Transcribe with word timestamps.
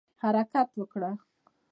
حرکت 0.23 0.69
وکړه 0.79 1.11